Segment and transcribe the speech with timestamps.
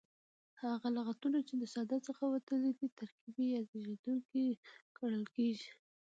[0.63, 4.45] هغه لغتونه، چي د ساده څخه وتلي دي ترکیبي یا زېږېدونکي
[4.97, 5.69] کڼل کیږي.